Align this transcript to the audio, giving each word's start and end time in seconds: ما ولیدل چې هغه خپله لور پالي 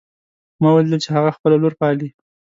ما 0.61 0.69
ولیدل 0.73 0.99
چې 1.05 1.09
هغه 1.15 1.31
خپله 1.37 1.55
لور 1.61 1.73
پالي 1.81 2.09